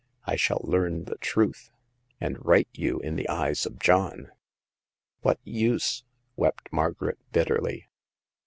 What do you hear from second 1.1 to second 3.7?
truth, and right you in the eyes